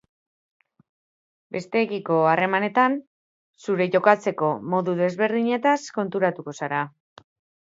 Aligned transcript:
Besteekiko 1.55 2.17
harremanetan, 2.29 2.95
zure 3.67 3.87
jokatzeko 3.97 4.51
modu 4.75 4.97
desberdinetaz 5.03 5.77
konturatuko 5.99 6.57
zara. 6.63 6.83